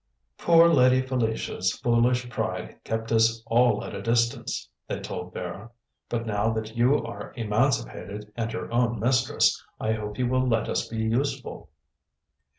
[0.39, 5.69] "Poor Lady Felicia's foolish pride kept us all at a distance," they told Vera;
[6.09, 10.67] "but now that you are emancipated, and your own mistress, I hope you will let
[10.67, 11.69] us be useful."